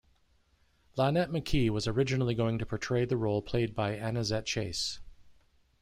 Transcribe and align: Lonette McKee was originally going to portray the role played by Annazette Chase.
Lonette 0.97 1.29
McKee 1.29 1.69
was 1.69 1.85
originally 1.87 2.33
going 2.33 2.57
to 2.57 2.65
portray 2.65 3.05
the 3.05 3.15
role 3.17 3.39
played 3.39 3.75
by 3.75 3.95
Annazette 3.95 4.45
Chase. 4.47 4.99